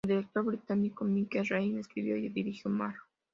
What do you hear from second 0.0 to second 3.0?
El director británico Mike Leigh escribió y dirigió "Mr.